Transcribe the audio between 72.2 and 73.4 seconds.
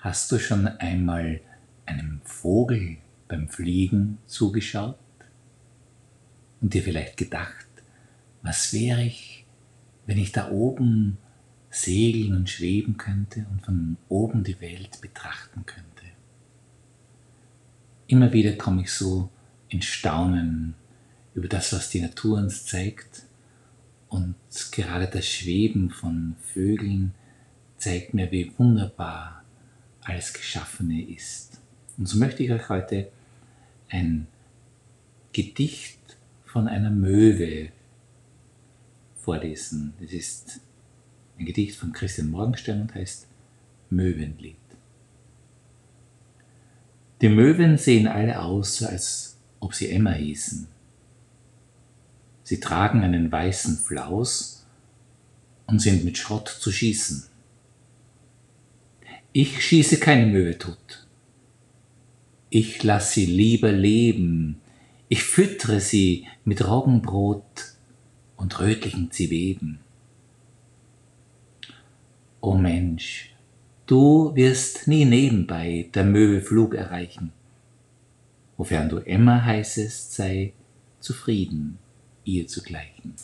O Mensch,